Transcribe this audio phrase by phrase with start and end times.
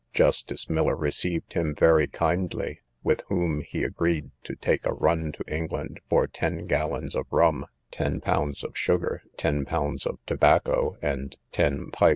[0.13, 5.43] Justice Miller received him very kindly, with whom he agreed to take a run to
[5.47, 11.37] England for ten gallons of rum, ten pounds of sugar, ten pounds of tobacco, and
[11.51, 12.09] ten pipes.